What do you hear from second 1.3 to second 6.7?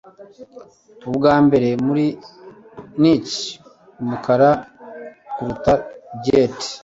mbere muri niche umukara kuruta jet